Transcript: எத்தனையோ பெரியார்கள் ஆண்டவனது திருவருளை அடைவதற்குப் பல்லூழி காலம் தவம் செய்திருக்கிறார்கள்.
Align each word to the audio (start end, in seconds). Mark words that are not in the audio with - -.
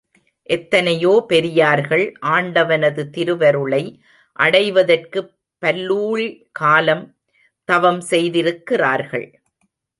எத்தனையோ 0.49 1.25
பெரியார்கள் 1.27 2.05
ஆண்டவனது 2.25 3.03
திருவருளை 3.09 3.83
அடைவதற்குப் 4.39 5.31
பல்லூழி 5.61 6.27
காலம் 6.51 7.05
தவம் 7.69 8.01
செய்திருக்கிறார்கள். 8.01 9.27